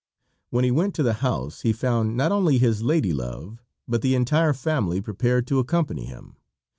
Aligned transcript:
When 0.49 0.63
he 0.63 0.71
went 0.71 0.95
to 0.95 1.03
the 1.03 1.13
house 1.21 1.61
he 1.61 1.71
found 1.71 2.17
not 2.17 2.31
only 2.31 2.57
his 2.57 2.81
lady 2.81 3.13
love 3.13 3.61
but 3.87 4.01
the 4.01 4.15
entire 4.15 4.51
family 4.51 4.99
prepared 4.99 5.45
to 5.45 5.59
accompany 5.59 6.05
him. 6.05 6.37